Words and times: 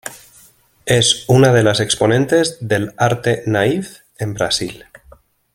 Es 0.87 1.25
una 1.27 1.53
de 1.53 1.61
las 1.61 1.79
exponentes 1.79 2.57
del 2.59 2.95
arte 2.97 3.43
naif 3.45 3.99
en 4.17 4.33
Brasil. 4.33 4.85